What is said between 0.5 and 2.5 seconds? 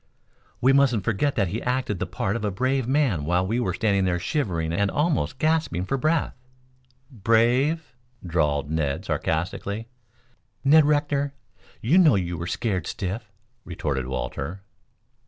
"We mustn't forget that he acted the part of a